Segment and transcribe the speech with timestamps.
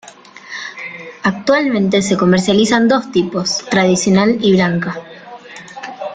[1.21, 4.97] Actualmente se comercializan dos tipos, tradicional y blanca.